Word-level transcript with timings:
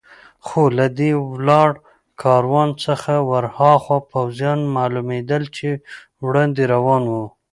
خو 0.45 0.61
له 0.77 0.85
دې 0.99 1.11
ولاړ 1.31 1.69
کاروان 2.21 2.69
څخه 2.85 3.13
ور 3.29 3.45
هاخوا 3.57 3.97
پوځیان 4.11 4.59
معلومېدل 4.75 5.43
چې 5.57 5.69
وړاندې 6.25 6.63
روان 6.73 7.03
و. 7.13 7.15